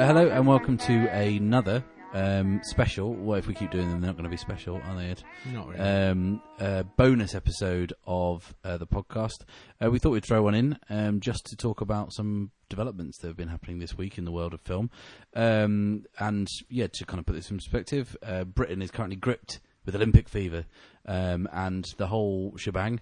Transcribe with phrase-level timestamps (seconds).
[0.00, 3.12] Uh, hello and welcome to another um, special.
[3.12, 5.22] Well, if we keep doing them, they're not going to be special, are they, Ed?
[5.52, 5.78] Not really.
[5.78, 9.42] Um, uh, bonus episode of uh, the podcast.
[9.78, 13.26] Uh, we thought we'd throw one in um, just to talk about some developments that
[13.26, 14.88] have been happening this week in the world of film.
[15.36, 19.60] Um, and yeah, to kind of put this in perspective, uh, Britain is currently gripped
[19.84, 20.64] with Olympic fever,
[21.04, 23.00] um, and the whole shebang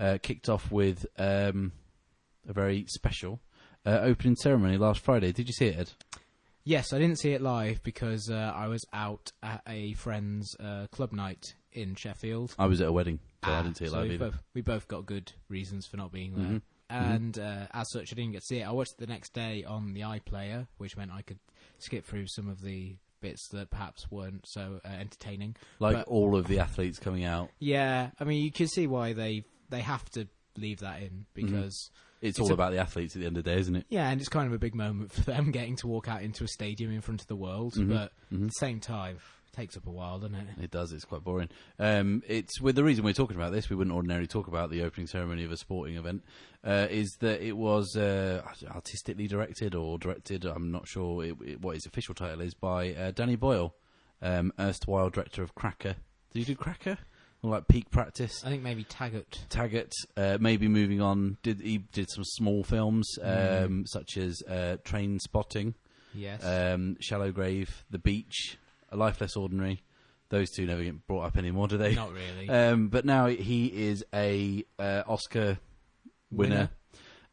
[0.00, 1.70] uh, kicked off with um,
[2.48, 3.38] a very special
[3.86, 5.30] uh, opening ceremony last Friday.
[5.30, 5.90] Did you see it, Ed?
[6.64, 10.86] Yes, I didn't see it live because uh, I was out at a friend's uh,
[10.92, 12.54] club night in Sheffield.
[12.58, 14.30] I was at a wedding, so I Ah, didn't see it so live we either.
[14.30, 16.46] both, we both got good reasons for not being there.
[16.46, 16.62] Mhm.
[16.92, 18.64] And uh, as such, I didn't get to see it.
[18.66, 21.38] I watched it the next day on the iPlayer, which meant I could
[21.78, 25.54] skip through some of the bits that perhaps weren't so uh, entertaining.
[25.78, 27.50] Like but- all of the athletes coming out.
[27.60, 30.26] Yeah, I mean, you can see why they they have to
[30.56, 31.46] leave that in Mm-hmm.
[31.46, 31.90] because
[32.20, 33.86] It's, It's all a- about the athletes at the end of the day, isn't it?
[33.88, 36.44] yeah, and it's kind of a big moment for them getting to walk out into
[36.44, 37.74] a stadium in front of the world.
[37.74, 37.88] Mhm.
[37.88, 38.46] But at Mhm.
[38.46, 40.46] the same time, it takes up a while, doesn't it?
[40.64, 40.92] It does.
[40.92, 41.48] It's quite boring.
[41.78, 43.70] Um, it's with the reason we're talking about this.
[43.70, 46.22] We wouldn't ordinarily talk about the opening ceremony of a sporting event.
[46.62, 50.44] Uh, is that it was uh, artistically directed or directed?
[50.44, 53.74] I'm not sure it, it, what his official title is by uh, Danny Boyle,
[54.20, 55.96] um, erstwhile director of Cracker.
[56.32, 56.98] Did you do Cracker?
[57.42, 58.42] Like Peak Practice?
[58.44, 59.46] I think maybe Taggart.
[59.48, 61.38] Taggart, uh, maybe moving on.
[61.42, 63.88] Did he did some small films um, Mm.
[63.88, 65.74] such as uh, Trainspotting,
[66.14, 66.44] Yes.
[66.44, 68.58] um, Shallow Grave, The Beach,
[68.90, 69.82] A Life Less Ordinary.
[70.28, 71.94] Those two never get brought up anymore, do they?
[71.94, 72.48] Not really.
[72.50, 75.58] Um, but now he is a uh, Oscar
[76.30, 76.68] winner,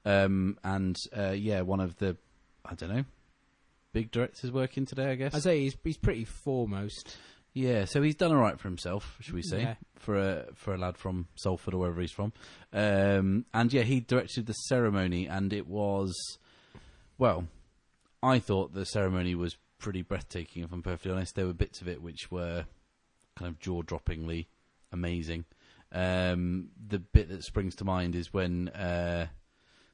[0.05, 2.16] Um, and uh, yeah, one of the
[2.64, 3.03] I don't know
[3.94, 5.33] big directors working today, I guess.
[5.36, 7.17] I say he's he's pretty foremost.
[7.58, 9.75] Yeah, so he's done all right for himself, should we say, Yeah.
[9.97, 12.31] for a for a lad from Salford or wherever he's from.
[12.71, 16.14] Um, and yeah, he directed the ceremony, and it was
[17.17, 17.48] well.
[18.23, 20.64] I thought the ceremony was pretty breathtaking.
[20.64, 22.65] If I'm perfectly honest, there were bits of it which were
[23.36, 24.48] kind of jaw-droppingly
[24.92, 25.45] amazing.
[25.92, 29.27] Um, the bit that springs to mind is when uh,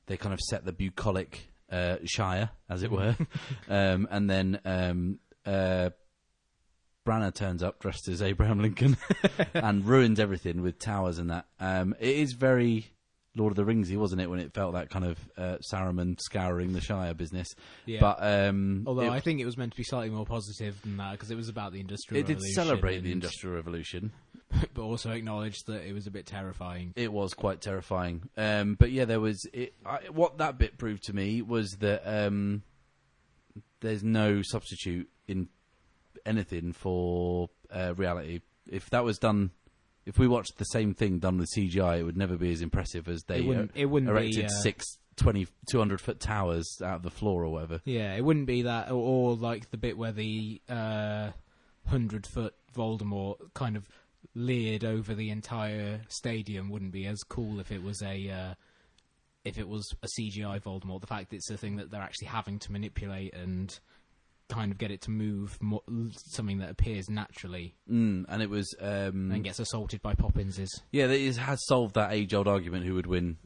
[0.07, 3.15] they kind of set the bucolic uh, shire, as it were,
[3.69, 5.89] um, and then um, uh,
[7.05, 8.97] Branagh turns up dressed as Abraham Lincoln
[9.53, 11.45] and ruins everything with towers and that.
[11.59, 12.93] Um, it is very
[13.35, 16.73] Lord of the Ringsy, wasn't it, when it felt that kind of uh, Saruman scouring
[16.73, 17.47] the Shire business?
[17.85, 17.99] Yeah.
[17.99, 20.97] But um, Although it, I think it was meant to be slightly more positive than
[20.97, 22.23] that because it was about the industrial.
[22.23, 24.11] it did celebrate the Industrial Revolution.
[24.73, 26.93] but also acknowledged that it was a bit terrifying.
[26.95, 28.29] It was quite terrifying.
[28.37, 32.03] Um, but yeah, there was it, I, what that bit proved to me was that
[32.05, 32.61] um,
[33.81, 35.49] there's no substitute in
[36.25, 38.41] anything for uh, reality.
[38.69, 39.51] If that was done,
[40.05, 43.07] if we watched the same thing done with CGI, it would never be as impressive
[43.07, 43.71] as they it wouldn't.
[43.71, 44.85] uh, It wouldn't erected be uh, six
[45.17, 47.81] 20, 200 foot towers out of the floor or whatever.
[47.85, 51.29] Yeah, it wouldn't be that, or, or like the bit where the uh,
[51.87, 53.87] hundred foot Voldemort kind of
[54.33, 56.69] leered over the entire stadium.
[56.69, 58.53] Wouldn't be as cool if it was a uh,
[59.45, 61.01] if it was a CGI Voldemort.
[61.01, 63.77] The fact that it's a thing that they're actually having to manipulate and
[64.53, 65.81] kind of get it to move, more,
[66.31, 70.81] something that appears naturally Mm, and it was um, and gets assaulted by Poppins's.
[70.91, 73.37] Yeah, it has solved that age-old argument who would win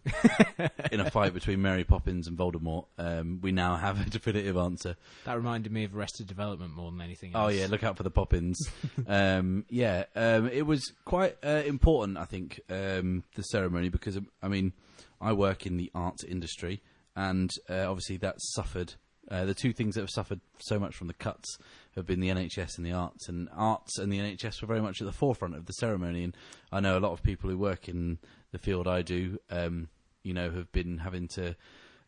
[0.91, 2.85] in a fight between Mary Poppins and Voldemort.
[2.99, 4.95] Um, we now have a definitive answer.
[5.25, 8.11] That reminded me of Arrested Development more than anything Oh yeah, look out for the
[8.11, 8.59] Poppins.
[9.07, 14.47] um, yeah, um, it was quite uh, important, I think, um, the ceremony because I
[14.47, 14.73] mean,
[15.19, 16.83] I work in the arts industry,
[17.15, 18.93] and uh, obviously that's suffered.
[19.29, 21.57] Uh, the two things that have suffered so much from the cuts
[21.95, 25.01] have been the NHS and the arts, and arts and the NHS were very much
[25.01, 26.23] at the forefront of the ceremony.
[26.23, 26.35] And
[26.71, 28.19] I know a lot of people who work in
[28.51, 29.89] the field I do, um,
[30.23, 31.55] you know, have been having to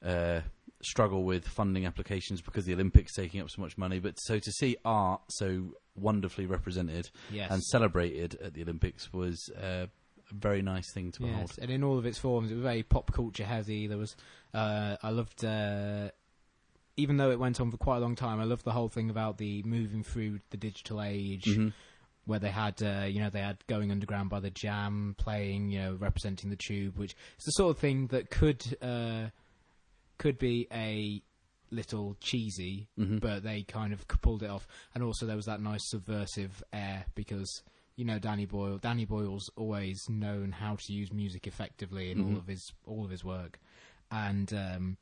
[0.06, 0.42] uh,
[0.82, 4.00] struggle with funding applications because the Olympics taking up so much money.
[4.00, 7.52] But so to see art so wonderfully represented Yes.
[7.52, 9.88] and celebrated at the Olympics was uh,
[10.32, 11.50] a very nice thing to behold.
[11.50, 13.88] Yes, and in all of its forms, it was very pop culture heavy.
[13.88, 14.16] There was,
[14.54, 16.12] uh, I loved, uh,
[17.00, 19.10] even though it went on for quite a long time, I loved the whole thing
[19.10, 21.74] about the moving through the digital age, Mhm.
[22.26, 25.80] where they had, uh, you know, they had going underground by the Jam playing, you
[25.80, 29.30] know, representing the Tube, which is the sort of thing that could, uh,
[30.18, 31.22] could be a
[31.72, 33.20] little cheesy, Mhm.
[33.20, 34.68] but they kind of pulled it off.
[34.94, 37.64] And also there was that nice subversive air because
[37.96, 38.78] you know Danny Boyle.
[38.78, 42.38] Danny Boyle's always known how to use music effectively in all Mhm.
[42.38, 43.60] of his all of his work,
[44.10, 44.98] and um,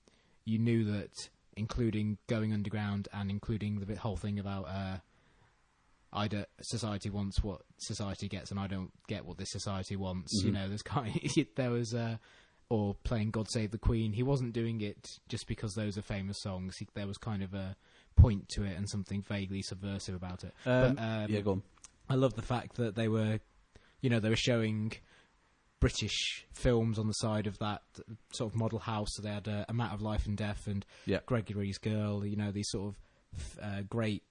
[0.45, 4.67] you knew that including going underground and including the whole thing about.
[4.67, 4.97] Uh,
[6.13, 10.33] I don't, society wants what society gets, and I don't get what this society wants.
[10.43, 10.53] You Mhm.
[10.53, 11.19] know, there's kind
[11.55, 12.17] there was uh,
[12.69, 16.39] or playing "God Save the Queen." He wasn't doing it just because those are famous
[16.41, 16.77] songs.
[16.77, 17.75] He, there was kind of a
[18.15, 20.53] point to it and something vaguely subversive about it.
[20.65, 21.63] Um, but um, yeah, go on.
[22.09, 23.39] I love the fact that they were,
[24.01, 24.93] you know, they were showing
[25.79, 27.81] British films on the side of that
[28.31, 29.09] sort of model house.
[29.11, 31.19] So they had uh, A Matter of Life and Death and Yeah.
[31.25, 32.25] Gregory's Girl.
[32.25, 32.95] You know, these sort
[33.35, 34.23] of uh, great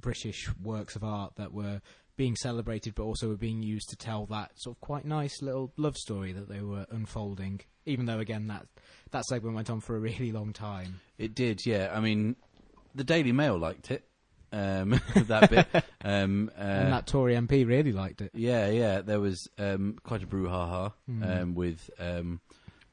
[0.00, 1.80] British works of art that were
[2.16, 5.72] being celebrated, but also were being used to tell that sort of quite nice little
[5.76, 7.60] love story that they were unfolding.
[7.86, 8.66] Even though, again, that
[9.10, 11.00] that segment went on for a really long time.
[11.18, 11.92] It did, yeah.
[11.94, 12.36] I mean,
[12.94, 14.04] the Daily Mail liked it.
[14.54, 15.66] Um, that bit.
[16.06, 18.30] Um, uh, and that Tory MP really liked it.
[18.34, 19.00] Yeah, yeah.
[19.00, 21.42] There was um, quite a brouhaha Mm.
[21.42, 22.42] um, with um,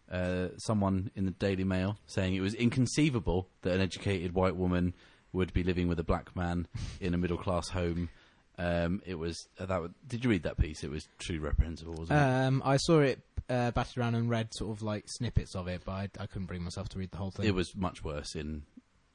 [0.09, 4.93] uh, someone in the Daily Mail saying it was inconceivable that an educated white woman
[5.33, 6.67] would be living with a black man
[7.01, 8.07] in a middle class home.
[8.57, 9.81] Um, it was uh, that.
[9.81, 10.85] Was, did you read that piece?
[10.85, 12.23] It was truly reprehensible, wasn't it?
[12.23, 13.19] Um, I saw it
[13.49, 16.47] uh, batted around and read sort of like snippets of it, but I, I couldn't
[16.47, 17.45] bring myself to read the whole thing.
[17.45, 18.63] It was much worse in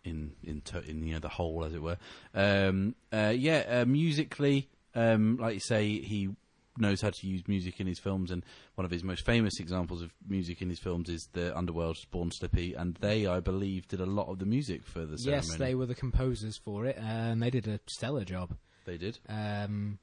[0.07, 1.99] in in, to, in you know the whole, as it were.
[2.35, 6.31] Um, uh, yeah, uh, musically, um, like you say, he
[6.79, 8.45] knows how to use music in his films, and
[8.75, 12.31] one of his most famous examples of music in his films is the Underworld Born
[12.31, 15.47] Slippy, and they, I believe, did a lot of the music for the ceremony.
[15.49, 18.57] yes, they were the composers for it, and they did a stellar job.
[18.85, 19.19] they did.
[19.29, 19.99] Um,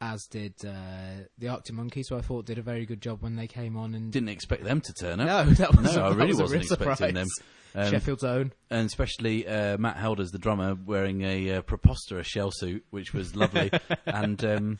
[0.00, 3.36] as did uh, the Arctic Monkeys, who I thought did a very good job when
[3.36, 3.94] they came on.
[3.94, 5.46] And Didn't expect them to turn up.
[5.46, 7.12] no, that was No, I really was wasn't expecting surprise.
[7.14, 7.26] them.
[7.74, 8.52] Um, Sheffield's own.
[8.70, 13.36] and especially uh, Matt Helders, the drummer, wearing a uh, preposterous shell suit, which was
[13.36, 13.70] lovely.
[14.06, 14.78] and um,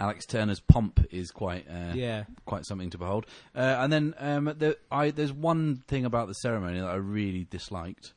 [0.00, 3.26] Alex Turner's pomp is quite uh, yeah, quite something to behold.
[3.54, 7.46] Uh, and then um, the, I, there's one thing about the ceremony that I really
[7.48, 8.12] disliked,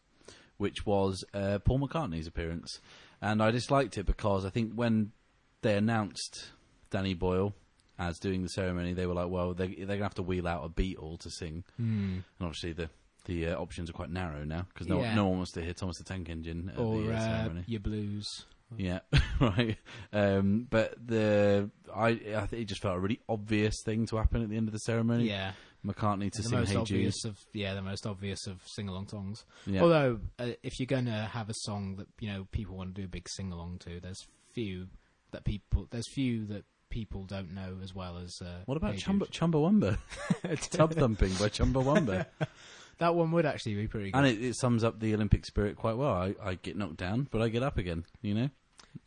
[0.58, 2.80] which was uh, Paul McCartney's appearance,
[3.22, 5.12] and I disliked it because I think when
[5.62, 6.52] they announced
[6.90, 7.54] Danny Boyle
[7.98, 10.64] as doing the ceremony, they were like, "Well, they, they're gonna have to wheel out
[10.66, 12.14] a Beatle to sing," Hmm.
[12.14, 12.90] and obviously the
[13.26, 15.14] the uh, options are quite narrow now because no, Yeah.
[15.14, 17.64] no one wants to hear Thomas the Tank Engine at or the uh, uh, ceremony.
[17.68, 18.46] your blues.
[18.78, 19.00] Yeah,
[19.42, 19.78] right.
[20.14, 24.42] Um, but the I I think it just felt a really obvious thing to happen
[24.44, 25.28] at the end of the ceremony.
[25.28, 25.54] Yeah,
[25.86, 29.08] McCartney to the sing most "Hey Jude." of yeah, the most obvious of sing along
[29.10, 29.44] songs.
[29.66, 29.82] Yeah.
[29.82, 33.02] Although, uh, if you're going to have a song that you know people want to
[33.02, 34.88] do a big sing along to, there's few
[35.32, 38.36] that people there's few that people don't know as well as.
[38.42, 39.98] Uh, what about Chumba, Chumbawamba?
[40.72, 42.26] Tub thumping by Chumbawamba.
[42.98, 44.18] that one would actually be pretty good.
[44.18, 46.14] and it, it sums up the Olympic spirit quite well.
[46.14, 48.06] I, I get knocked down, but I get up again.
[48.22, 48.50] You know,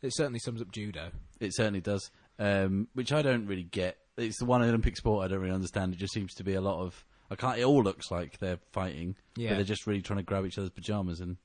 [0.01, 1.11] It certainly sums up judo.
[1.39, 2.09] it certainly does.
[2.39, 3.97] Um, which I don't really get.
[4.17, 5.93] It's the one Olympic sport I don't really understand.
[5.93, 7.03] It just seems to be a lot of.
[7.29, 7.57] I can't.
[7.59, 10.57] It all looks like they're fighting, but Yeah, they're just really trying to grab each
[10.57, 11.37] other's pajamas and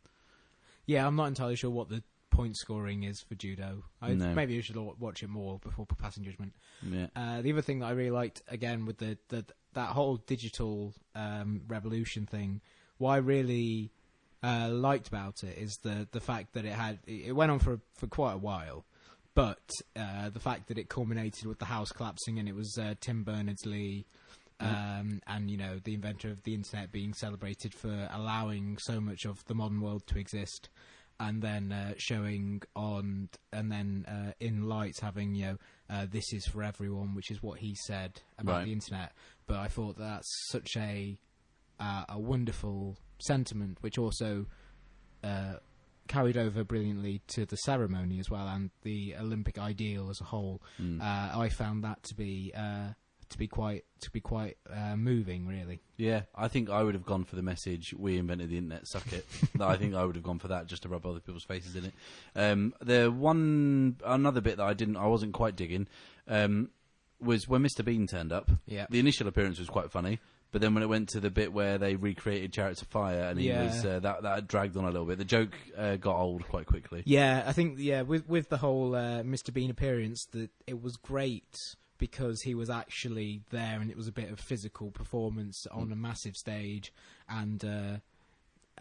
[0.86, 1.06] yeah.
[1.06, 2.02] I'm not entirely sure what the
[2.38, 3.82] point scoring is for judo.
[4.00, 4.32] I, No.
[4.32, 6.52] Maybe you should watch it more before passing judgment.
[6.88, 7.08] yeah.
[7.16, 9.44] Uh, the other thing that I really liked, again, with the, the
[9.74, 12.60] that whole digital um, revolution thing,
[12.98, 13.90] what I really
[14.42, 17.80] uh, liked about it is the the fact that it had it went on for
[17.94, 18.84] for quite a while,
[19.34, 22.94] but uh, the fact that it culminated with the house collapsing and it was uh,
[23.00, 24.06] Tim Berners Lee.
[24.60, 29.24] Um, and you know the inventor of the internet being celebrated for allowing so much
[29.24, 30.68] of the modern world to exist,
[31.20, 35.56] and then uh, showing on and then uh, in lights having you know
[35.90, 38.64] uh, this is for everyone, which is what he said about Right.
[38.66, 39.12] the internet.
[39.46, 41.18] But I thought that's such a
[41.80, 44.46] uh, a wonderful sentiment, which also
[45.24, 45.54] uh,
[46.08, 50.62] carried over brilliantly to the ceremony as well, and the Olympic ideal as a whole.
[50.80, 51.00] Mm.
[51.00, 52.88] Uh, I found that to be uh,
[53.30, 55.80] to be quite to be quite uh, moving, really.
[55.96, 59.12] Yeah, I think I would have gone for the message "We invented the internet, suck
[59.12, 59.26] it."
[59.60, 61.84] I think I would have gone for that just to rub other people's faces in
[61.86, 61.94] it.
[62.36, 65.88] Um, the one another bit that I didn't, I wasn't quite digging,
[66.28, 66.70] um,
[67.20, 67.84] was when Mr.
[67.84, 68.50] Bean turned up.
[68.66, 68.86] Yeah.
[68.90, 70.20] The initial appearance was quite funny,
[70.52, 73.38] but then when it went to the bit where they recreated Chariots of Fire and
[73.40, 73.64] he Yeah.
[73.64, 75.18] was uh, that that dragged on a little bit.
[75.18, 77.02] The joke uh, got old quite quickly.
[77.06, 80.96] Yeah, I think yeah with with the whole uh, Mr Bean appearance that it was
[80.96, 81.58] great
[81.98, 85.96] because he was actually there and it was a bit of physical performance on a
[85.96, 86.92] massive stage
[87.28, 87.96] and uh,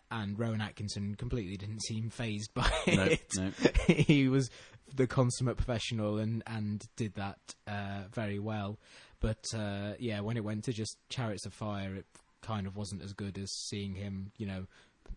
[0.09, 3.27] and Rowan Atkinson completely didn't seem phased by No, it.
[3.35, 3.51] no.
[3.87, 4.49] he was
[4.95, 8.77] the consummate professional and and did that uh, very well.
[9.19, 12.05] But uh, yeah, when it went to just Chariots of Fire, it
[12.41, 14.67] kind of wasn't as good as seeing him, you know,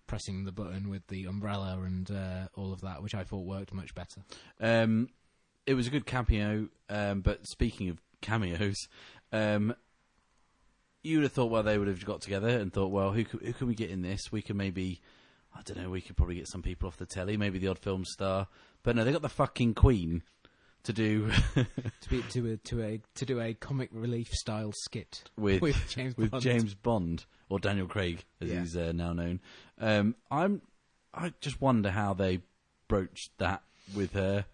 [0.07, 3.73] pressing the button with the umbrella and uh, all of that, which I thought worked
[3.75, 4.23] much better.
[4.59, 5.09] Um,
[5.67, 8.77] it was a good cameo, um, but speaking of cameos,
[9.33, 9.75] um,
[11.03, 13.41] you would have thought, well, they would have got together and thought, well, who could,
[13.43, 14.31] who can we get in this?
[14.31, 15.01] We can maybe,
[15.57, 17.79] I don't know, we could probably get some people off the telly, maybe the odd
[17.79, 18.49] film star.
[18.83, 20.23] But no, they got the fucking Queen
[20.83, 25.25] to do to be to a to a to do a comic relief style skit
[25.37, 26.43] with with James with Bond.
[26.43, 28.61] James Bond or Daniel Craig, as Yeah.
[28.61, 29.41] he's uh, now known.
[29.79, 30.63] Um, I'm
[31.13, 32.41] I just wonder how they
[32.89, 33.63] broached that
[33.95, 34.47] with her.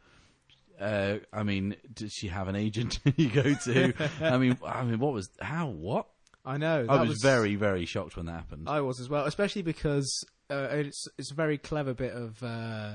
[0.80, 3.92] Uh, I mean, did she have an agent you go to?
[4.20, 6.06] I mean, I mean, what was how what?
[6.44, 6.86] I know.
[6.88, 8.68] I that was, very very shocked when that happened.
[8.68, 12.94] I was as well, especially because uh, it's it's a very clever bit of uh,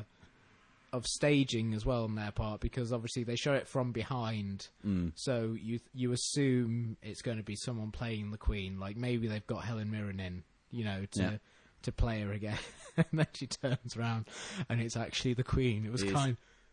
[0.93, 5.11] of staging as well on their part because obviously they show it from behind, Mm.
[5.15, 9.47] so you you assume it's going to be someone playing the Queen, like maybe they've
[9.47, 11.37] got Helen Mirren in, you know, to Yeah.
[11.83, 12.59] to play her again,
[12.97, 14.27] and then she turns around
[14.69, 15.85] and it's actually the Queen.
[15.85, 16.13] It was It is.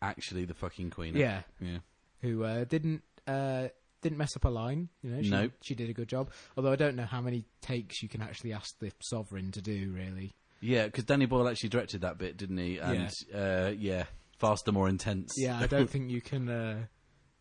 [0.01, 1.15] Actually, the fucking queen.
[1.15, 1.79] yeah, yeah.
[2.21, 3.03] who uh, didn't.
[3.27, 3.67] Uh,
[4.01, 5.21] didn't mess up a line, you know.
[5.21, 5.49] She, No.
[5.61, 6.29] she did a good job.
[6.55, 9.91] Although I don't know how many takes you can actually ask the sovereign to do.
[9.93, 12.77] Really, Yeah, because Danny Boyle actually directed that bit, didn't he?
[12.77, 14.05] And yeah, uh, yeah
[14.37, 15.33] faster, more intense.
[15.35, 16.85] Yeah, I don't think you can uh,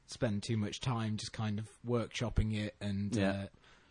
[0.06, 3.30] spend too much time just kind of workshopping it and Yeah.
[3.30, 3.46] uh,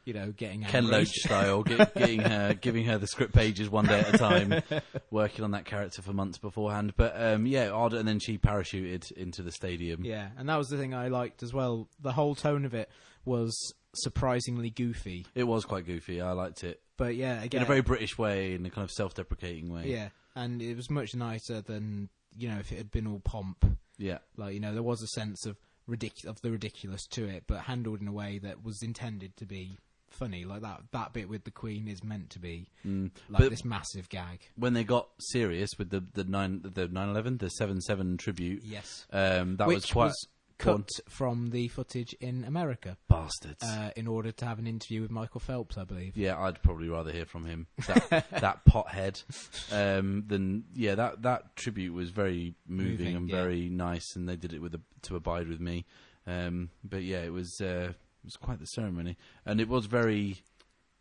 [0.07, 0.99] you know getting Ken angry.
[0.99, 4.63] Loach style, get, getting her, giving her the script pages one day at a time,
[5.11, 6.93] working on that character for months beforehand.
[6.95, 7.93] But um, yeah, odd.
[7.93, 10.03] And then she parachuted into the stadium.
[10.05, 11.89] Yeah, and that was the thing I liked as well.
[11.99, 12.89] The whole tone of it
[13.25, 16.21] was surprisingly goofy, It was quite goofy.
[16.21, 18.91] I liked it but yeah, again, in a very British way, in a kind of
[18.91, 19.83] self-deprecating way.
[19.85, 23.65] yeah, and it was much nicer than you know if it had been all pomp.
[23.97, 27.43] yeah, Like you know, there was a sense of ridic- of the ridiculous to it,
[27.47, 29.77] but handled in a way that was intended to be
[30.17, 30.45] funny.
[30.45, 33.11] Like that that bit with the Queen is meant to be Mm.
[33.29, 34.39] like But- this massive gag.
[34.55, 38.63] When they got serious with the the nine the nine eleven the seven seven tribute,
[38.63, 39.05] Yes.
[39.11, 40.27] um, that Which was quite was
[40.59, 43.61] cut from the footage in America bastards.
[43.63, 46.17] uh, in order to have an interview with Michael Phelps, I believe.
[46.17, 47.67] Yeah, I'd probably rather hear from him.
[47.85, 49.23] That, that pothead.
[49.71, 53.35] Um, than yeah, that that tribute was very moving, Moving, and yeah.
[53.35, 55.85] very nice, and they did it with a, to abide with me.
[56.25, 57.93] Um, but yeah, it was uh,
[58.23, 60.41] was quite the ceremony, and it was very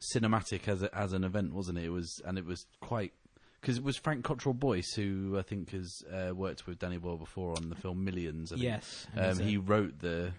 [0.01, 1.85] cinematic as a, as an event, wasn't it?
[1.85, 3.13] It was, and it was quite
[3.61, 7.17] because it was Frank Cottrell Boyce who I think has uh, worked with Danny Boyle
[7.17, 8.53] before on the film Millions.
[8.53, 8.57] I.
[8.57, 9.07] Yes.
[9.17, 10.33] um, he wrote the.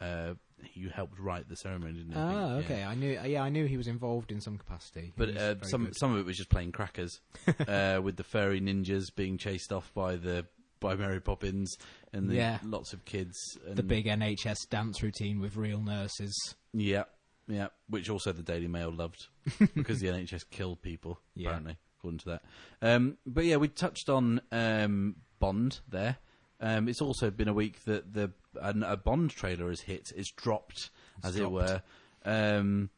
[0.00, 2.18] Uh, he helped write the ceremony, didn't he?
[2.18, 2.68] I Ah, think?
[2.68, 2.74] Yeah.
[2.76, 2.84] okay.
[2.84, 3.20] I knew.
[3.26, 5.00] Yeah, I knew he was involved in some capacity.
[5.06, 5.96] He But uh, some good.
[5.96, 7.20] some of it was just playing crackers,
[7.68, 10.46] uh, with the furry ninjas being chased off by the
[10.84, 11.76] by Mary Poppins
[12.12, 12.58] and the Yeah.
[12.62, 13.34] lots of kids.
[13.66, 16.34] And the big NHS dance routine with real nurses.
[16.74, 17.04] yeah,
[17.48, 19.26] yeah, which also the Daily Mail loved
[19.74, 21.48] because the NHS killed people Yeah.
[21.48, 22.42] apparently, according to that.
[22.82, 26.18] Um, but yeah, we touched on um, Bond there.
[26.60, 30.12] Um, it's also been a week that the an, a Bond trailer has hit.
[30.14, 30.90] It's dropped,
[31.22, 31.46] as dropped.
[31.46, 31.82] it were.
[32.24, 32.90] Um,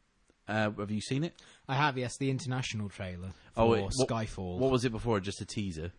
[0.47, 1.33] uh, have you seen it?
[1.67, 4.59] I have, yes, the international trailer for Oh, wait, what- Skyfall.
[4.59, 5.19] What was it before?
[5.19, 5.91] Just a teaser.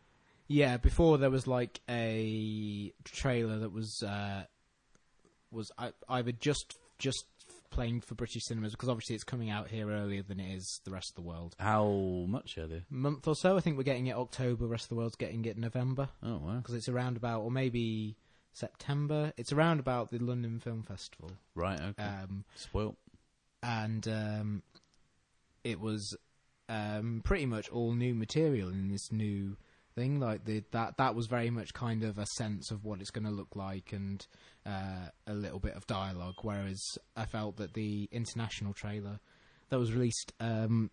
[0.49, 4.45] Yeah, before there was like a trailer that was uh,
[5.51, 7.25] was I- either just just
[7.71, 10.91] playing for British cinemas because obviously it's coming out here earlier than it is the
[10.91, 11.55] rest of the world.
[11.59, 11.87] How
[12.27, 12.83] much earlier?
[12.91, 14.67] Month or so, I think we're getting it October.
[14.67, 16.57] Rest of the world's getting it November Oh wow!
[16.57, 18.17] because it's around about or maybe
[18.55, 19.33] September.
[19.37, 21.33] It's around about the London Film Festival.
[21.55, 21.79] Right.
[21.79, 22.03] Okay.
[22.03, 22.97] Um, Spoilt.
[23.63, 24.63] and um,
[25.63, 26.17] it was
[26.71, 29.57] um, pretty much all new material in this new
[29.99, 30.21] thing.
[30.21, 33.25] Like the, that, that was very much kind of a sense of what it's going
[33.27, 34.25] to look like, and
[34.67, 36.37] uh, a little bit of dialogue.
[36.43, 36.81] Whereas
[37.17, 39.21] I felt that the international trailer
[39.71, 40.91] that was released um,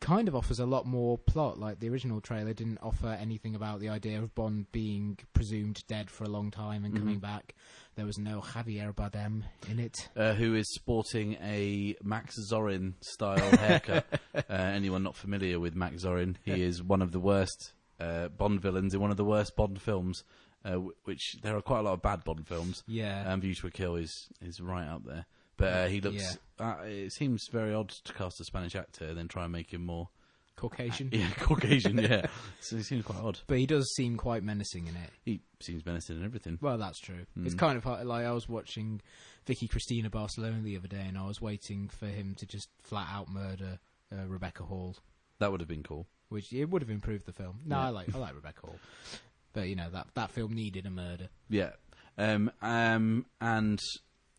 [0.00, 1.58] kind of offers a lot more plot.
[1.58, 6.08] Like the original trailer didn't offer anything about the idea of Bond being presumed dead
[6.10, 7.20] for a long time and coming Mhm.
[7.22, 7.54] back.
[7.96, 10.08] There was no Javier Bardem in it.
[10.16, 14.06] Uh, who is sporting a Max Zorin style haircut?
[14.34, 16.36] uh, anyone not familiar with Max Zorin?
[16.44, 19.80] He is one of the worst uh, Bond villains in one of the worst Bond
[19.80, 20.24] films.
[20.64, 22.82] Uh, w- which there are quite a lot of bad Bond films.
[22.88, 23.32] Yeah.
[23.32, 25.26] and View to a Kill is is right up there.
[25.56, 26.38] But uh, he looks.
[26.58, 29.72] Uh, it seems very odd to cast a Spanish actor and then try and make
[29.72, 30.08] him more.
[30.56, 31.10] Caucasian.
[31.12, 31.98] Yeah, Caucasian.
[31.98, 32.26] yeah,
[32.60, 33.38] so he seems quite odd.
[33.46, 35.10] But he does seem quite menacing in it.
[35.24, 36.58] He seems menacing and everything.
[36.60, 37.26] Well, that's true.
[37.44, 37.58] It's Mm.
[37.58, 39.00] kind of hard, like I was watching
[39.46, 43.06] Vicky Cristina Barcelona the other day, and I was waiting for him to just flat
[43.12, 43.78] out murder
[44.12, 44.96] uh, Rebecca Hall,
[45.38, 46.08] That would have been cool.
[46.28, 47.60] Which it would have improved the film.
[47.64, 47.86] No, Yeah.
[47.86, 48.78] I like I like Rebecca Hall,
[49.52, 51.28] but you know that that film needed a murder.
[51.48, 51.70] Yeah.
[52.18, 53.80] Um, um, and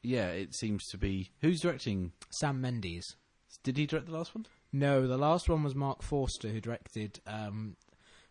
[0.04, 1.32] yeah, it seems to be.
[1.42, 2.12] Who's directing?
[2.30, 3.16] Sam Mendes.
[3.64, 4.46] Did he direct the last one?
[4.72, 7.76] No, the last one was Marc Forster, who directed um,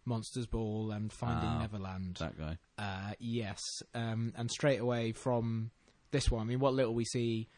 [0.05, 1.61] Monsters Ball and Finding Ah.
[1.62, 2.17] Neverland.
[2.21, 2.59] That guy.
[2.79, 3.61] Uh, yes,
[3.95, 5.71] um, and straight away from
[6.12, 7.49] this one, I mean, what little we see,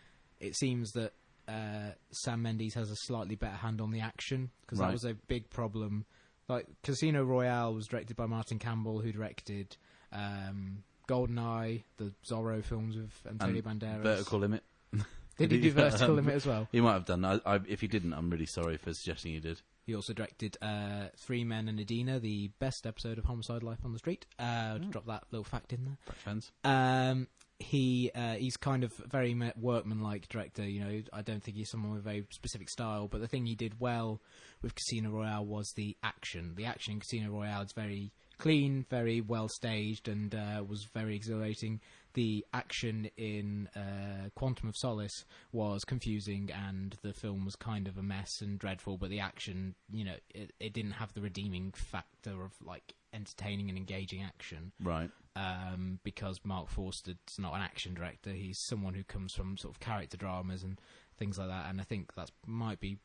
[0.40, 1.12] it seems that
[1.50, 4.87] uh, Sam Mendes has a slightly better hand on the action because Right.
[4.88, 6.04] that was a big problem.
[6.49, 9.76] Like Casino Royale was directed by Martin Campbell, who directed
[10.12, 14.02] um, Goldeneye, the Zorro films with Antonio Banderas.
[14.02, 14.62] Vertical Limit.
[15.38, 16.69] Did he do Vertical Limit as well?
[16.73, 17.25] He might have done.
[17.25, 19.61] I, I, if he didn't, I'm really sorry for suggesting he did.
[19.87, 23.92] He also directed uh, Three Men and Adena, the best episode of Homicide: Life on
[23.92, 24.26] the Street.
[24.38, 24.85] Uh, Oh.
[24.90, 25.97] Drop that little fact in there.
[26.07, 26.52] Back fans.
[26.64, 27.26] Um,
[27.61, 30.64] he uh, he's kind of very workmanlike director.
[30.64, 33.07] You know, I don't think he's someone with a very specific style.
[33.07, 34.21] But the thing he did well
[34.62, 36.55] with Casino Royale was the action.
[36.57, 41.14] The action in Casino Royale is very clean, very well staged, and uh, was very
[41.14, 41.81] exhilarating.
[42.14, 47.99] The action in uh, Quantum of Solace was confusing, and the film was kind of
[47.99, 48.97] a mess and dreadful.
[48.97, 53.69] But the action, you know, it, it didn't have the redeeming factor of like entertaining
[53.69, 55.11] and engaging action Right.
[55.37, 58.31] um, because Marc Forster's not an action director.
[58.31, 60.81] He's someone who comes from sort of character dramas and
[61.19, 61.69] things like that.
[61.69, 62.99] And I think that might be.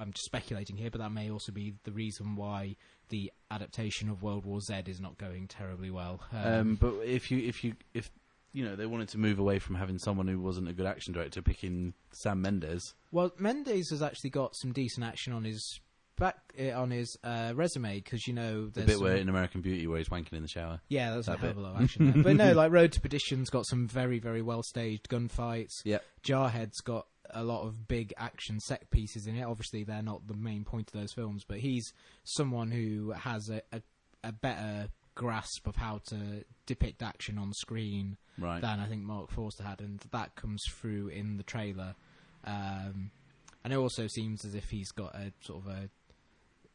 [0.00, 2.76] I'm just speculating here, but that may also be the reason why
[3.08, 6.20] the adaptation of World War Z is not going terribly well.
[6.32, 8.12] Um, but if you if you if
[8.52, 11.12] you know they wanted to move away from having someone who wasn't a good action
[11.12, 12.94] director, picking Sam Mendes.
[13.10, 15.80] well, Mendes has actually got some decent action on his
[16.18, 19.60] back uh, on his uh, resume because you know The bit some- where in American
[19.60, 20.80] Beauty where he's wanking in the shower.
[20.88, 22.22] Yeah, that's a That hell of a lot of action there.
[22.22, 25.72] But no, like Road to Perdition's got some very, very well staged gunfights.
[25.84, 26.04] Yep.
[26.22, 29.42] Jarhead's got a lot of big action set pieces in it.
[29.44, 31.92] Obviously, they're not the main point of those films, but he's
[32.24, 33.82] someone who has a, a,
[34.24, 38.60] a better grasp of how to depict action on screen Right.
[38.62, 41.96] than I think Marc Forster had, and that comes through in the trailer.
[42.44, 43.10] Um,
[43.64, 45.90] and it also seems as if he's got a sort of a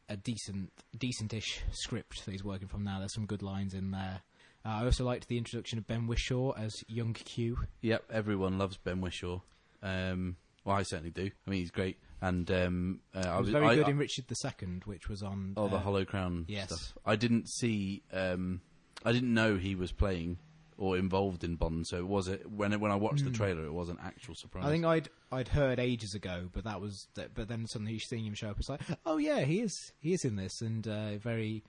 [0.08, 2.98] a decent, decentish script that he's working from now.
[2.98, 4.22] There's some good lines in there.
[4.64, 7.58] Uh, I also liked the introduction of Ben Whishaw as young Q.
[7.82, 8.04] Yep.
[8.12, 9.40] Everyone loves Ben Whishaw.
[9.82, 11.30] Um, well, I certainly do.
[11.46, 11.98] I mean, he's great.
[12.22, 15.52] And um, uh, I was very I, good I- in Richard II, which was on.
[15.56, 16.66] Oh, the uh, Hollow Crown yes.
[16.66, 16.94] stuff.
[17.04, 18.02] I didn't see.
[18.12, 18.62] Um,
[19.04, 20.38] I didn't know he was playing
[20.76, 21.86] or involved in Bond.
[21.86, 23.34] So it was it when when I watched the Mm.
[23.34, 24.64] trailer, it was an actual surprise.
[24.64, 28.24] I think I'd I'd heard ages ago, but that was that, but then suddenly seeing
[28.26, 31.16] him show up, it's like, oh yeah, he is he is in this, and uh,
[31.18, 31.62] very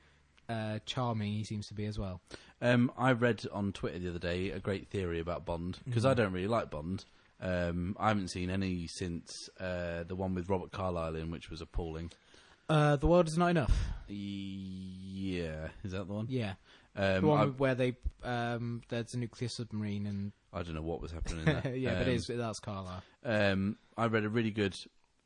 [0.50, 2.22] uh, charming he seems to be as well.
[2.62, 6.14] Um, I read on Twitter the other day a great theory about Bond because I
[6.14, 6.18] Mhm.
[6.18, 7.06] don't really like Bond.
[7.42, 11.62] Um, I haven't seen any since uh, the one with Robert Carlyle in, which was
[11.62, 12.12] appalling.
[12.70, 13.90] Uh, the world is not enough.
[14.08, 16.28] Yeah, is that the one?
[16.30, 16.54] Yeah,
[16.98, 20.82] Um, the one I, where they um, there's a nuclear submarine and I don't know
[20.82, 21.78] what was happening in that.
[21.78, 23.04] yeah, but Um, it is that's Carla.
[23.24, 24.76] um, I read a really good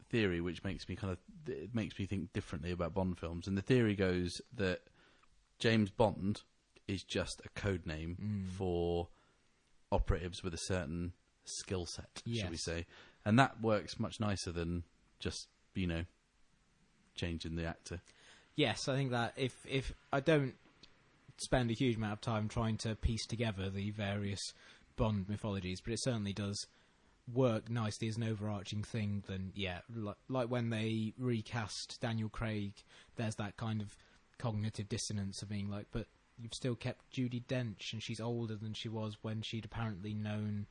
[0.10, 1.20] theory which makes me kind of
[1.54, 3.48] it makes me think differently about Bond films.
[3.48, 4.80] And the theory goes that
[5.60, 6.42] James Bond
[6.88, 8.48] is just a code name Mm.
[8.58, 9.10] for
[9.92, 11.14] operatives with a certain
[11.46, 12.86] skill set, shall we say?
[13.26, 14.84] And that works much nicer than
[15.20, 16.06] just you know
[17.16, 18.02] changing the actor.
[18.56, 20.56] Yes, I think that if if I don't
[21.42, 24.54] spend a huge amount of time trying to piece together the various
[24.96, 26.68] Bond mythologies, but it certainly does
[27.34, 29.24] work nicely as an overarching thing.
[29.28, 32.74] Then yeah, like, like when they recast Daniel Craig,
[33.16, 33.96] there's that kind of
[34.38, 36.08] cognitive dissonance of being like, but
[36.42, 40.68] you've still kept Judi Dench, and she's older than she was when she'd apparently known.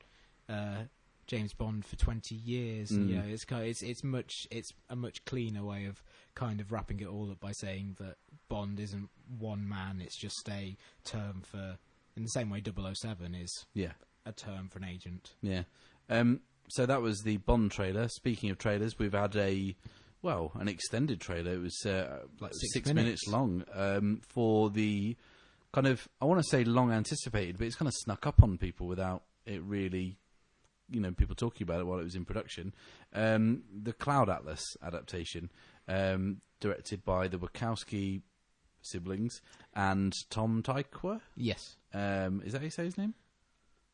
[0.47, 0.83] Uh,
[1.29, 2.89] James Bond for twenty years.
[2.91, 3.07] Mm.
[3.09, 6.01] You know, it's kind it's it's much it's a much cleaner way of
[6.35, 8.15] kind of wrapping it all up by saying that
[8.49, 11.77] Bond isn't one man; it's just a term for.
[12.17, 13.93] In the same way, 007 is Yeah,
[14.25, 15.35] a term for an agent.
[15.41, 15.63] yeah.
[16.09, 18.09] Um, so that was the Bond trailer.
[18.09, 19.75] Speaking of trailers, we've had a
[20.21, 21.53] well, an extended trailer.
[21.53, 23.25] It was uh, Like six, six minutes.
[23.25, 23.27] minutes.
[23.29, 25.15] long um, for the
[25.71, 28.57] kind of I want to say long anticipated, but it's kind of snuck up on
[28.57, 30.17] people without it really,
[30.91, 32.73] you know, people talking about it while it was in production.
[33.13, 35.51] Um, the Cloud Atlas adaptation,
[35.87, 38.21] um, directed by the Wachowski
[38.81, 39.41] siblings
[39.75, 41.21] and Tom Tykwer.
[41.35, 41.77] Yes.
[41.93, 43.13] Um, is that how you say his name?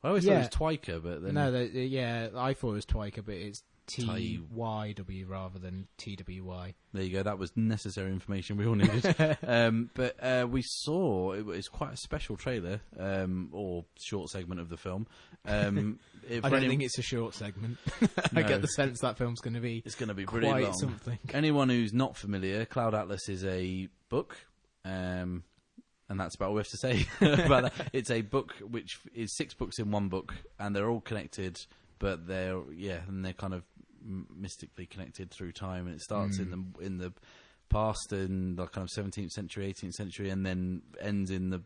[0.04, 0.44] I always Yeah.
[0.44, 3.26] thought it was Twyker, but then no, the, the- yeah, I thought it was Twyker,
[3.26, 6.74] but it's T Y W rather than T W Y.
[6.94, 7.24] There you go.
[7.24, 9.38] That was necessary information we all needed.
[9.48, 14.60] um, but uh, we saw it was quite a special trailer um, or short segment
[14.62, 15.08] of the film.
[15.46, 16.00] Um,
[16.32, 17.78] I don't any- think it's a short segment.
[18.02, 18.48] I No.
[18.48, 20.74] get the sense that film's going to be it's going to be pretty quite long.
[20.74, 21.20] something.
[21.34, 24.36] Anyone who's not familiar, Cloud Atlas is a book.
[24.84, 25.44] Um,
[26.10, 27.90] and that's about all we have to say about that.
[27.92, 31.58] It's a book which is six books in one book, and they're all connected,
[31.98, 33.64] but they're yeah, and they're kind of
[34.06, 35.88] mystically connected through time.
[35.88, 36.74] And it starts in Mm.
[36.78, 37.14] the in the
[37.70, 41.62] past, in the kind of seventeenth century, eighteenth century, and then ends in the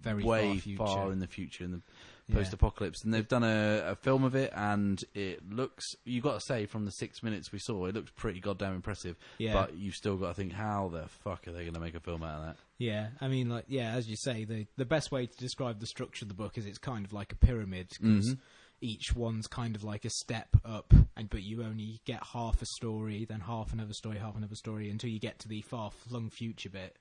[0.00, 1.82] Very way far far in the future, in the
[2.28, 2.34] Yeah.
[2.36, 3.02] post-apocalypse.
[3.04, 6.84] And they've done a, a film of it, and it looks—you've got to say, from
[6.84, 9.16] the six minutes we saw, it looks pretty goddamn impressive.
[9.38, 9.54] Yeah.
[9.54, 12.00] But you've still got to think, how the fuck are they going to make a
[12.00, 12.56] film out of that?
[12.78, 15.86] Yeah, I mean, like, yeah, as you say, the the best way to describe the
[15.86, 18.38] structure of the book is it's kind of like a pyramid because Mhm.
[18.80, 22.66] Each one's kind of like a step up, and but you only get half a
[22.66, 26.30] story, then half another story, half another story, until you get to the far flung
[26.30, 26.96] future bit,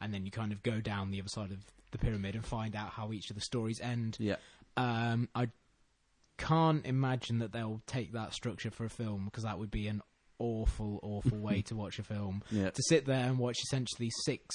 [0.00, 1.58] and then you kind of go down the other side of
[1.90, 4.16] the pyramid and find out how each of the stories end.
[4.18, 4.36] Yeah.
[4.76, 5.48] Um, I
[6.38, 10.02] can't imagine that they'll take that structure for a film because that would be an
[10.38, 12.42] awful, awful way to watch a film.
[12.50, 12.70] Yeah.
[12.70, 14.54] To sit there and watch essentially six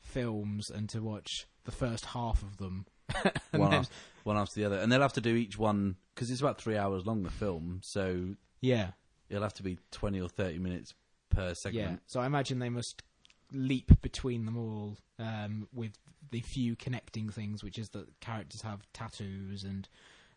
[0.00, 2.86] films and to watch the first half of them.
[3.52, 3.86] and one, then-
[4.24, 6.76] one after the other, and they'll have to do each one because it's about three
[6.76, 7.22] hours long.
[7.22, 8.88] The film, so yeah,
[9.28, 10.94] it'll have to be twenty or thirty minutes
[11.30, 11.90] per segment.
[11.90, 11.96] yeah.
[12.06, 13.02] So I imagine they must
[13.52, 15.92] leap between them all um, with
[16.30, 19.88] the few connecting things, which is that characters have tattoos and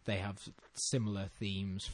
[0.06, 0.38] they have
[0.74, 1.89] similar themes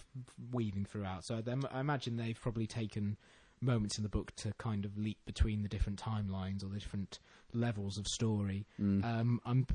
[0.51, 1.25] weaving throughout.
[1.25, 3.17] So I imagine they've probably taken
[3.61, 7.19] moments in the book to kind of leap between the different timelines or the different
[7.53, 8.65] levels of story.
[8.81, 9.03] Mm.
[9.05, 9.67] Um, I'm,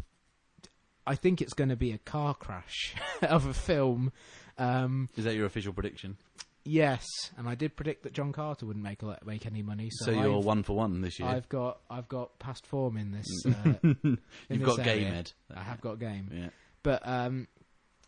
[1.06, 4.12] I think it's going to be a car crash of a film.
[4.58, 6.16] Um, Is that your official prediction?
[6.64, 7.04] yes,
[7.38, 9.88] and I did predict that John Carter wouldn't make a, make any money.
[9.92, 11.28] So, So, you're I've, one for one this year.
[11.28, 13.26] I've got I've got past form in this.
[13.46, 15.10] Uh, in You've this got game area.
[15.10, 15.32] head.
[15.54, 16.48] I have got game, Yeah.
[16.82, 17.46] but um,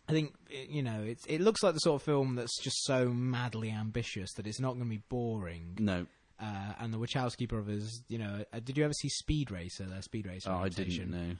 [0.09, 2.83] I think it- you know it's it looks like the sort of film that's just
[2.83, 5.77] so madly ambitious that it's not going to be boring.
[5.79, 6.05] No,
[6.39, 9.85] Uh, and the Wachowski brothers, you know, uh, did you ever see Speed Racer?
[9.85, 10.49] Their Speed Racer.
[10.49, 11.11] oh, I adaptation?
[11.11, 11.35] didn't know.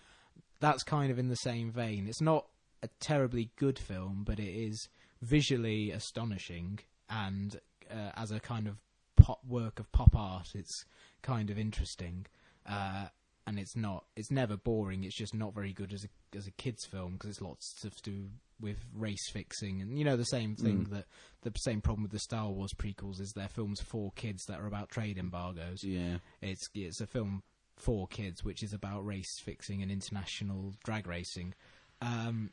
[0.60, 2.08] That's kind of in the same vein.
[2.08, 2.46] It's not
[2.84, 4.88] a terribly good film, but it is
[5.22, 7.60] visually astonishing, and
[7.92, 8.78] uh, as a kind of
[9.16, 10.86] pop work of pop art, it's
[11.22, 12.26] kind of interesting.
[12.66, 13.08] Uh,
[13.48, 14.06] and it's not.
[14.16, 15.04] It's never boring.
[15.04, 17.90] It's just not very good as a as a kids film because it's lots to
[18.04, 18.26] do
[18.62, 20.90] with race fixing and you know the same thing Mm.
[20.92, 21.06] that
[21.44, 24.68] the same problem with the Star Wars prequels is they're films for kids that are
[24.68, 25.84] about trade embargoes.
[25.84, 26.18] Yeah.
[26.42, 27.42] It's it's a film
[27.80, 31.54] for kids, which is about race fixing and international drag racing.
[32.02, 32.52] Um,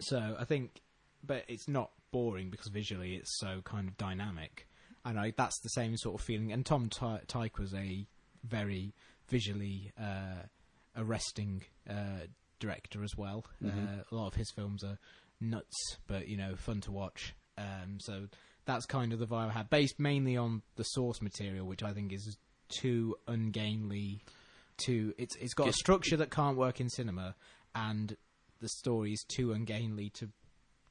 [0.00, 0.82] so I think,
[1.24, 4.66] but it's not boring because visually it's so kind of dynamic,
[5.04, 6.52] and I that's the same sort of feeling.
[6.52, 8.06] And Tom Ty- Tykwer a
[8.44, 8.92] very
[9.28, 10.42] visually uh,
[10.96, 12.26] arresting uh,
[12.60, 13.44] director as well.
[13.62, 14.00] Mhm.
[14.00, 14.98] Uh, a lot of his films are
[15.40, 17.34] nuts, but you know, fun to watch.
[17.56, 18.28] Um, so
[18.64, 21.92] that's kind of the vibe I had, based mainly on the source material, which I
[21.92, 22.36] think is
[22.68, 24.20] too ungainly.
[24.76, 27.34] Too, it's it's got a structure that can't work in cinema,
[27.74, 28.16] and
[28.60, 30.28] the story is too ungainly to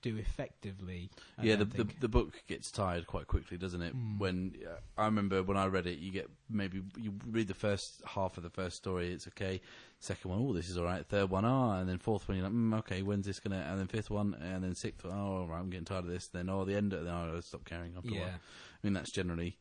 [0.01, 1.09] do effectively.
[1.37, 3.95] I yeah, the, the the book gets tired quite quickly, doesn't it?
[3.95, 4.19] Mm.
[4.19, 8.01] When uh, I remember when I read it, you get maybe you read the first
[8.05, 9.61] half of the first story, it's okay.
[9.99, 11.05] Second one, oh, this is all right.
[11.05, 13.65] Third one, oh, and then fourth one, you're like, mm, okay, when's this gonna?
[13.69, 16.11] And then fifth one, and then sixth one, oh, all right, I'm getting tired of
[16.11, 16.27] this.
[16.27, 18.29] Then oh, the end, then oh, I stop caring after a yeah, while.
[18.29, 19.57] I mean, that's generally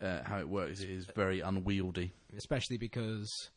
[0.00, 0.80] uh, how it works.
[0.80, 2.12] It is very unwieldy.
[2.36, 3.50] especially because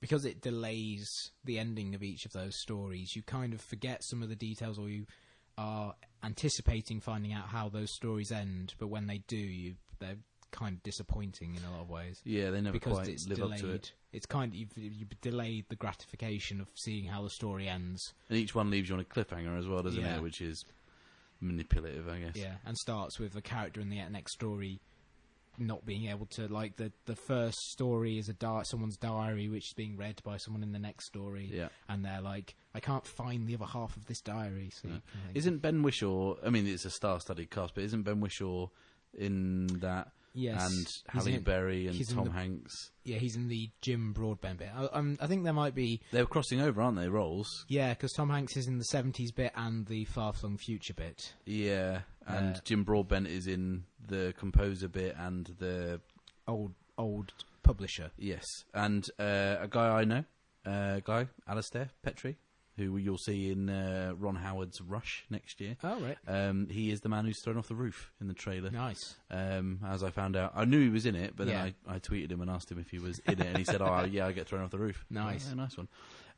[0.00, 3.16] because it delays the ending of each of those stories.
[3.16, 5.06] You kind of forget some of the details, or you
[5.56, 8.74] are anticipating finding out how those stories end.
[8.78, 10.16] But when they do, you they're
[10.50, 13.38] kind of disappointing in a lot of ways Yeah, they never because quite it's live
[13.38, 13.54] delayed.
[13.64, 13.92] up to it.
[14.12, 18.12] It's kind of you've, you've delayed the gratification of seeing how the story ends.
[18.28, 20.16] And each one leaves you on a cliffhanger as well, doesn't Yeah.
[20.18, 20.22] it?
[20.22, 20.64] Which is
[21.40, 22.36] manipulative, I guess.
[22.36, 24.80] Yeah, and starts with the character in the next story
[25.58, 29.66] not being able to like the the first story is a di- someone's diary which
[29.68, 31.68] is being read by someone in the next story Yeah.
[31.88, 34.98] and they're like I can't find the other half of this diary so Yeah.
[35.34, 36.36] Isn't Ben Whishaw?
[36.44, 38.68] I mean, it's a star-studded cast, but isn't Ben Whishaw
[39.16, 40.08] in that?
[40.36, 42.90] yes and Halle in- Berry and Tom the- Hanks.
[43.04, 46.26] yeah he's in the Jim Broadbent bit I, um, I think there might be They're
[46.26, 47.08] crossing over, aren't they?
[47.08, 47.64] Roles.
[47.68, 51.34] yeah because Tom Hanks is in the 70s bit and the far flung future bit
[51.46, 56.00] Yeah, and Uh, Jim Broadbent is in the composer bit and the
[56.46, 57.32] old old
[57.62, 60.24] publisher yes, and uh, a guy I know,
[60.66, 62.36] uh, guy Alastair Petrie,
[62.76, 65.76] who you'll see in uh, Ron Howard's Rush next year.
[65.82, 68.70] oh right Um, he is the man who's thrown off the roof in the trailer.
[68.70, 71.64] nice Um, as I found out, I knew he was in it, but Yeah.
[71.64, 73.64] then I, I tweeted him and asked him if he was in it, and he
[73.64, 75.46] said, "Oh, yeah, I get thrown off the roof." Nice.
[75.46, 75.88] Oh, yeah, nice one.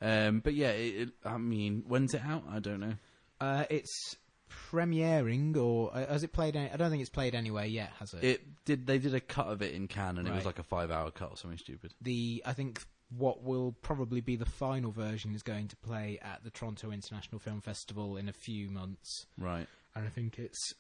[0.00, 2.44] Um, but yeah, it, it, I mean, when's it out?
[2.50, 2.94] I don't know.
[3.40, 4.16] uh, it's
[4.50, 8.14] premiering or uh, has it played any, I don't think it's played anywhere yet has
[8.14, 8.86] it It did.
[8.86, 10.46] They did a cut of it in Cannes, and it was Right.
[10.46, 11.94] like a five-hour cut or something stupid.
[12.00, 16.42] the I think what will probably be the final version is going to play at
[16.42, 19.66] the Toronto International Film Festival in a few months, Right.
[19.94, 20.74] and I think it's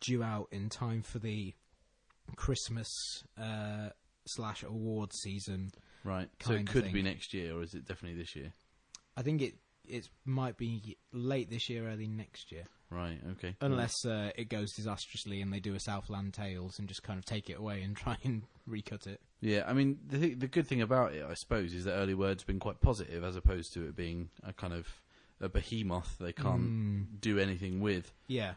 [0.00, 1.54] due out in time for the
[2.36, 2.88] Christmas
[3.38, 3.90] uh,
[4.26, 5.70] slash award season.
[6.04, 6.28] Right.
[6.42, 6.92] So Kind it of could thing.
[6.92, 8.52] be next year, or is it definitely this year?
[9.16, 9.54] I think it
[9.88, 13.18] it might be late this year, early next year, Right.
[13.32, 13.54] Okay.
[13.60, 17.24] unless uh, it goes disastrously and they do a Southland Tales and just kind of
[17.24, 19.20] take it away and try and recut it.
[19.40, 19.64] Yeah.
[19.66, 22.44] I mean, the th- the good thing about it, I suppose, is that early word's
[22.44, 24.86] been quite positive, as opposed to it being a kind of
[25.40, 27.20] a behemoth they can't Mm.
[27.20, 28.12] do anything with.
[28.26, 28.54] Yeah.